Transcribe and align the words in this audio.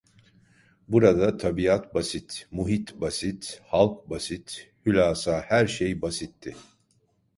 Burada 0.95 1.27
tabiat 1.43 1.83
basit, 1.97 2.39
muhit 2.59 2.93
basit, 3.03 3.51
halk 3.75 3.95
basit, 4.15 4.59
hulasa 4.85 5.41
her 5.49 5.67
şey 5.67 6.01
basitti… 6.01 6.55